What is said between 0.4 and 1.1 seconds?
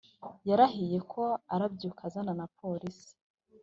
Yarahiye